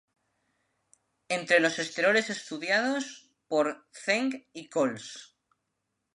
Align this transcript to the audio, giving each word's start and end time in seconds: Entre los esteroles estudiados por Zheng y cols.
Entre 1.29 1.59
los 1.59 1.77
esteroles 1.77 2.31
estudiados 2.31 3.29
por 3.47 3.87
Zheng 3.93 4.47
y 4.51 4.67
cols. 4.67 5.37